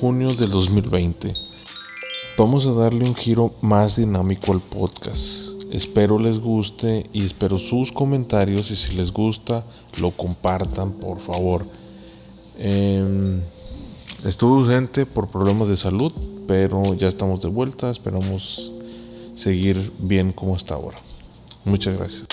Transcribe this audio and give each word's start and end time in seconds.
junio 0.00 0.32
del 0.32 0.48
2020. 0.48 1.34
Vamos 2.38 2.66
a 2.66 2.72
darle 2.72 3.04
un 3.04 3.14
giro 3.14 3.54
más 3.60 3.96
dinámico 3.96 4.52
al 4.52 4.60
podcast. 4.60 5.50
Espero 5.70 6.18
les 6.18 6.38
guste 6.38 7.04
y 7.12 7.26
espero 7.26 7.58
sus 7.58 7.92
comentarios 7.92 8.70
y 8.70 8.76
si 8.76 8.96
les 8.96 9.12
gusta 9.12 9.66
lo 9.98 10.10
compartan 10.10 10.92
por 10.92 11.20
favor. 11.20 11.66
Eh, 12.56 13.42
estuve 14.24 14.60
ausente 14.60 15.04
por 15.04 15.28
problemas 15.28 15.68
de 15.68 15.76
salud, 15.76 16.12
pero 16.48 16.94
ya 16.94 17.08
estamos 17.08 17.42
de 17.42 17.48
vuelta. 17.48 17.90
Esperamos 17.90 18.72
seguir 19.34 19.92
bien 19.98 20.32
como 20.32 20.56
hasta 20.56 20.76
ahora. 20.76 20.98
Muchas 21.66 21.98
gracias. 21.98 22.26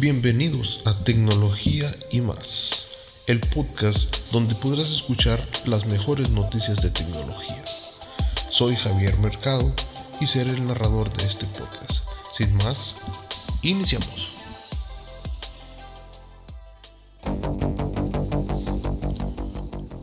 Bienvenidos 0.00 0.82
a 0.84 0.98
Tecnología 1.04 1.94
y 2.10 2.22
más, 2.22 2.97
el 3.28 3.40
podcast 3.40 4.32
donde 4.32 4.54
podrás 4.54 4.90
escuchar 4.90 5.38
las 5.66 5.84
mejores 5.84 6.30
noticias 6.30 6.80
de 6.80 6.88
tecnología. 6.88 7.62
Soy 8.48 8.74
Javier 8.74 9.18
Mercado 9.18 9.70
y 10.18 10.26
seré 10.26 10.52
el 10.52 10.66
narrador 10.66 11.12
de 11.14 11.26
este 11.26 11.44
podcast. 11.44 12.08
Sin 12.32 12.54
más, 12.54 12.96
iniciamos. 13.60 14.30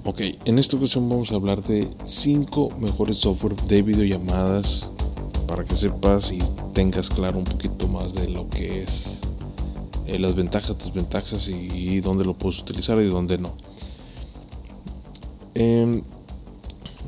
Ok, 0.04 0.22
en 0.46 0.60
esta 0.60 0.78
ocasión 0.78 1.10
vamos 1.10 1.32
a 1.32 1.36
hablar 1.36 1.64
de 1.64 1.90
5 2.04 2.76
mejores 2.78 3.18
software 3.18 3.56
de 3.56 3.82
videollamadas 3.82 4.92
para 5.48 5.64
que 5.64 5.76
sepas 5.76 6.32
y 6.32 6.38
tengas 6.76 7.10
claro 7.10 7.40
un 7.40 7.46
poquito 7.46 7.88
más 7.88 8.14
de 8.14 8.30
lo 8.30 8.48
que 8.50 8.84
es 8.84 9.24
eh, 10.08 10.20
las 10.20 10.36
ventajas, 10.36 10.78
desventajas 10.78 11.50
y, 11.50 11.54
y, 11.54 12.00
dónde 12.00 12.26
lo 12.26 12.38
puedes 12.38 12.60
utilizar 12.60 13.00
y 13.00 13.06
dónde 13.06 13.38
no. 13.38 13.56
Eh, 15.56 16.04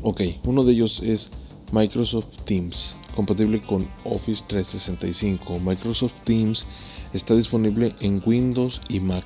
ok, 0.02 0.22
uno 0.46 0.64
de 0.64 0.72
ellos 0.72 1.02
es 1.04 1.30
Microsoft 1.72 2.38
Teams, 2.46 2.96
compatible 3.16 3.62
con 3.62 3.88
Office 4.06 4.44
365. 4.48 5.60
Microsoft 5.60 6.14
Teams 6.24 6.66
está 7.14 7.36
disponible 7.36 7.96
en 8.00 8.22
Windows 8.26 8.82
y 8.90 9.00
Mac, 9.00 9.26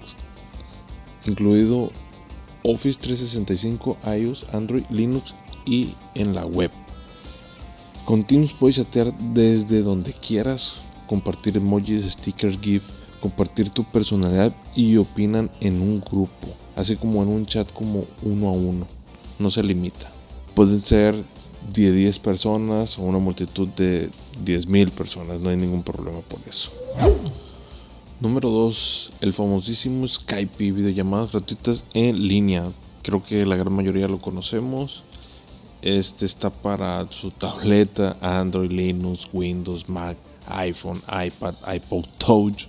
incluido 1.25 1.91
Office 2.63 2.99
365, 2.99 3.97
iOS, 4.17 4.45
Android, 4.53 4.83
Linux 4.89 5.33
y 5.65 5.89
en 6.15 6.33
la 6.33 6.45
web. 6.45 6.71
Con 8.05 8.25
Teams 8.25 8.53
puedes 8.53 8.77
chatear 8.77 9.15
desde 9.33 9.83
donde 9.83 10.13
quieras, 10.13 10.77
compartir 11.07 11.57
emojis, 11.57 12.11
stickers, 12.11 12.57
GIF, 12.59 12.83
compartir 13.21 13.69
tu 13.69 13.85
personalidad 13.85 14.53
y 14.75 14.97
opinan 14.97 15.49
en 15.61 15.81
un 15.81 16.01
grupo, 16.01 16.47
así 16.75 16.97
como 16.97 17.23
en 17.23 17.29
un 17.29 17.45
chat 17.45 17.71
como 17.71 18.03
uno 18.21 18.49
a 18.49 18.51
uno. 18.51 18.87
No 19.39 19.49
se 19.49 19.63
limita. 19.63 20.11
Pueden 20.55 20.83
ser 20.83 21.15
de 21.73 21.91
10 21.91 22.19
personas 22.19 22.99
o 22.99 23.03
una 23.03 23.19
multitud 23.19 23.69
de 23.69 24.09
10.000 24.43 24.91
personas, 24.91 25.39
no 25.39 25.49
hay 25.49 25.57
ningún 25.57 25.83
problema 25.83 26.19
por 26.21 26.39
eso. 26.47 26.71
Número 28.19 28.49
2, 28.49 29.13
el 29.21 29.33
famosísimo 29.33 30.07
Skype, 30.07 30.71
videollamadas 30.71 31.31
gratuitas 31.31 31.85
en 31.93 32.27
línea. 32.27 32.71
Creo 33.01 33.23
que 33.23 33.45
la 33.45 33.55
gran 33.55 33.73
mayoría 33.73 34.07
lo 34.07 34.21
conocemos. 34.21 35.03
Este 35.81 36.27
está 36.27 36.51
para 36.51 37.07
su 37.09 37.31
tableta, 37.31 38.17
Android, 38.21 38.69
Linux, 38.69 39.27
Windows, 39.33 39.89
Mac, 39.89 40.17
iPhone, 40.47 41.01
iPad, 41.07 41.55
iPod 41.73 42.05
Touch. 42.19 42.67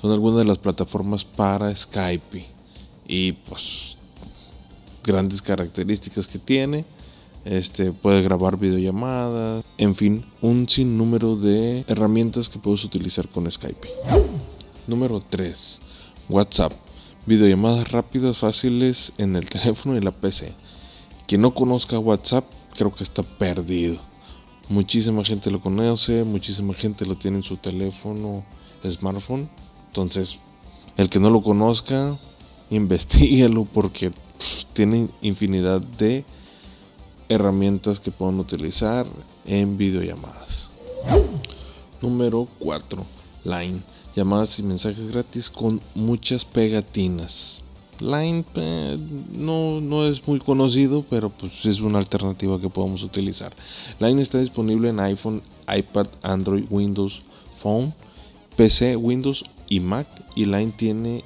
Son 0.00 0.12
algunas 0.12 0.38
de 0.38 0.44
las 0.44 0.58
plataformas 0.58 1.24
para 1.24 1.74
Skype. 1.74 2.44
Y 3.06 3.32
pues 3.32 3.98
grandes 5.04 5.42
características 5.42 6.26
que 6.26 6.38
tiene. 6.38 6.84
Este 7.44 7.92
puede 7.92 8.20
grabar 8.20 8.58
videollamadas, 8.58 9.64
en 9.78 9.94
fin, 9.94 10.26
un 10.42 10.68
sinnúmero 10.68 11.36
de 11.36 11.84
herramientas 11.88 12.50
que 12.50 12.58
puedes 12.58 12.84
utilizar 12.84 13.28
con 13.28 13.50
Skype. 13.50 13.88
Número 14.86 15.20
3. 15.20 15.80
WhatsApp. 16.28 16.72
Videollamadas 17.26 17.90
rápidas, 17.92 18.38
fáciles 18.38 19.12
en 19.18 19.36
el 19.36 19.46
teléfono 19.48 19.96
y 19.96 20.00
la 20.00 20.12
PC. 20.12 20.54
Quien 21.26 21.40
no 21.40 21.54
conozca 21.54 21.98
WhatsApp, 21.98 22.44
creo 22.74 22.94
que 22.94 23.04
está 23.04 23.22
perdido. 23.22 23.98
Muchísima 24.68 25.24
gente 25.24 25.50
lo 25.50 25.60
conoce, 25.60 26.24
muchísima 26.24 26.74
gente 26.74 27.06
lo 27.06 27.16
tiene 27.16 27.38
en 27.38 27.42
su 27.42 27.56
teléfono, 27.56 28.44
smartphone. 28.84 29.48
Entonces, 29.90 30.38
el 30.96 31.10
que 31.10 31.18
no 31.18 31.30
lo 31.30 31.42
conozca, 31.42 32.16
investiguelo 32.70 33.64
porque 33.64 34.10
pff, 34.10 34.64
tiene 34.72 35.08
infinidad 35.20 35.80
de 35.80 36.24
herramientas 37.28 37.98
que 37.98 38.12
pueden 38.12 38.38
utilizar 38.38 39.04
en 39.46 39.76
videollamadas. 39.76 40.70
Número 42.00 42.46
4. 42.60 43.04
Line. 43.44 43.82
Llamadas 44.14 44.60
y 44.60 44.62
mensajes 44.62 45.10
gratis 45.10 45.50
con 45.50 45.80
muchas 45.96 46.44
pegatinas. 46.44 47.62
Line 47.98 48.44
eh, 48.54 48.96
no, 49.32 49.80
no 49.80 50.06
es 50.06 50.24
muy 50.26 50.38
conocido, 50.38 51.04
pero 51.10 51.30
pues 51.30 51.66
es 51.66 51.80
una 51.80 51.98
alternativa 51.98 52.60
que 52.60 52.70
podemos 52.70 53.02
utilizar. 53.02 53.52
Line 53.98 54.22
está 54.22 54.38
disponible 54.38 54.90
en 54.90 55.00
iPhone, 55.00 55.42
iPad, 55.68 56.06
Android, 56.22 56.64
Windows 56.70 57.22
Phone, 57.52 57.92
PC, 58.56 58.94
Windows 58.94 59.44
y 59.70 59.80
Mac. 59.80 60.06
Y 60.34 60.44
Line 60.44 60.72
tiene 60.76 61.24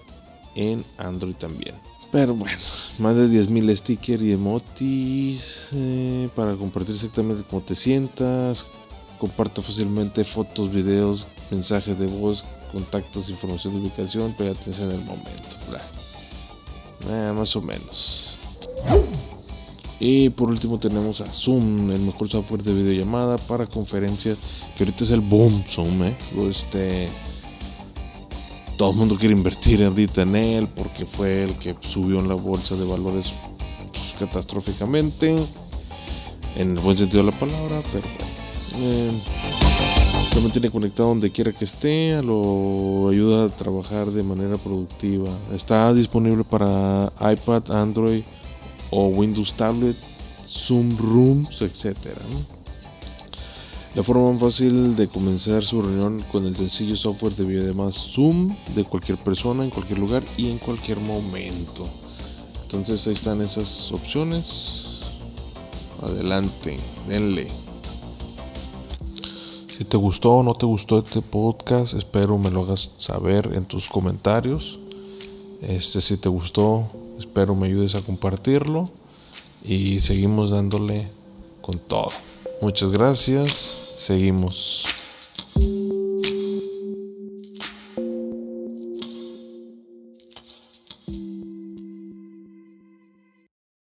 en 0.55 0.85
Android 0.99 1.35
también. 1.35 1.75
Pero 2.13 2.37
bueno, 2.37 2.57
más 2.99 3.17
de 3.17 3.27
10.000 3.27 3.77
stickers 3.77 4.23
y 4.23 4.31
emotis 4.31 5.71
eh, 5.73 6.29
para 6.37 6.55
compartir 6.55 6.95
exactamente 6.95 7.43
como 7.43 7.63
te 7.63 7.75
sientas. 7.75 8.67
Comparte 9.19 9.63
fácilmente 9.63 10.23
fotos, 10.25 10.73
videos, 10.73 11.27
mensajes 11.51 11.99
de 11.99 12.07
voz, 12.07 12.45
contactos, 12.71 13.31
información 13.31 13.75
de 13.75 13.81
ubicación, 13.81 14.33
pégate 14.35 14.71
en 14.71 14.93
el 14.93 15.01
momento. 15.01 15.57
Más 17.35 17.57
o 17.57 17.61
menos. 17.61 18.39
Y 20.01 20.31
por 20.31 20.51
último 20.51 20.79
tenemos 20.79 21.21
a 21.21 21.33
Zoom, 21.33 21.91
el 21.91 22.01
mejor 22.01 22.29
software 22.29 22.63
de 22.63 22.75
videollamada 22.75 23.39
para 23.39 23.67
conferencias, 23.67 24.39
que 24.77 24.85
ahorita 24.85 25.05
es 25.05 25.11
el 25.11 25.21
boom 25.21 25.65
Zoom, 25.67 26.03
eh. 26.03 26.17
Este, 26.51 27.09
todo 28.77 28.91
el 28.91 28.97
mundo 28.97 29.17
quiere 29.17 29.35
invertir 29.35 29.83
ahorita 29.85 30.23
en 30.23 30.37
él 30.37 30.69
porque 30.69 31.07
fue 31.07 31.45
el 31.45 31.55
que 31.57 31.77
subió 31.81 32.19
en 32.21 32.29
la 32.29 32.35
bolsa 32.35 32.75
de 32.77 32.85
valores 32.85 33.33
pues, 33.93 34.15
catastróficamente, 34.19 35.37
en 36.57 36.77
el 36.77 36.79
buen 36.79 36.97
sentido 36.97 37.25
de 37.25 37.31
la 37.31 37.39
palabra, 37.39 37.83
pero. 37.93 38.07
Eh, 38.79 39.11
se 40.35 40.41
mantiene 40.41 40.69
conectado 40.69 41.11
donde 41.11 41.31
quiera 41.31 41.53
que 41.53 41.65
esté, 41.65 42.21
lo 42.21 43.09
ayuda 43.09 43.45
a 43.45 43.49
trabajar 43.51 44.11
de 44.11 44.25
manera 44.25 44.57
productiva. 44.57 45.29
Está 45.53 45.95
disponible 45.95 46.43
para 46.43 47.13
iPad, 47.21 47.71
Android 47.71 48.25
o 48.91 49.07
Windows 49.07 49.53
Tablet, 49.53 49.95
Zoom 50.45 50.97
Rooms, 50.99 51.63
etc. 51.63 51.97
La 53.95 54.03
forma 54.03 54.33
más 54.33 54.41
fácil 54.41 54.97
de 54.97 55.07
comenzar 55.07 55.65
su 55.65 55.81
reunión 55.81 56.25
con 56.33 56.47
el 56.47 56.57
sencillo 56.57 56.97
software 56.97 57.37
de 57.37 57.45
videollamadas 57.45 57.95
Zoom 57.95 58.57
de 58.75 58.83
cualquier 58.83 59.17
persona, 59.19 59.63
en 59.63 59.71
cualquier 59.71 60.01
lugar 60.01 60.25
y 60.37 60.51
en 60.51 60.59
cualquier 60.59 60.99
momento. 60.99 61.87
Entonces 62.63 63.07
ahí 63.07 63.13
están 63.13 63.41
esas 63.41 63.93
opciones. 63.93 64.99
Adelante, 66.03 66.77
denle. 67.07 67.47
Si 69.79 69.85
te 69.85 69.97
gustó 69.97 70.33
o 70.33 70.43
no 70.43 70.55
te 70.55 70.67
gustó 70.67 70.99
este 70.99 71.23
podcast, 71.23 71.95
espero 71.95 72.37
me 72.37 72.51
lo 72.51 72.63
hagas 72.63 72.91
saber 72.97 73.53
en 73.55 73.65
tus 73.65 73.89
comentarios. 73.89 74.81
Este, 75.61 76.01
si 76.01 76.17
te 76.17 76.29
gustó, 76.29 76.91
espero 77.17 77.55
me 77.55 77.69
ayudes 77.69 77.95
a 77.95 78.03
compartirlo 78.03 78.91
y 79.65 80.01
seguimos 80.01 80.51
dándole 80.51 81.09
con 81.63 81.79
todo. 81.79 82.11
Muchas 82.61 82.91
gracias. 82.91 83.84
Seguimos. 83.97 85.04